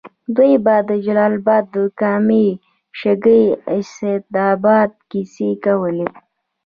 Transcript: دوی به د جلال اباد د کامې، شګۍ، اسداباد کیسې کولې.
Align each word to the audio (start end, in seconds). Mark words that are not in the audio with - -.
دوی 0.35 0.53
به 0.65 0.75
د 0.89 0.91
جلال 1.05 1.33
اباد 1.39 1.63
د 1.73 1.75
کامې، 1.99 2.47
شګۍ، 2.99 3.43
اسداباد 3.77 4.91
کیسې 5.09 5.49
کولې. 5.63 6.07